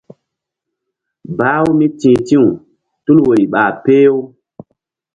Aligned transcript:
Bah-u 1.37 1.69
míti̧h 1.79 2.19
ti̧w 2.27 2.45
tul 3.03 3.17
woyri 3.23 3.45
ɓa 3.53 3.63
peh-u. 3.83 4.17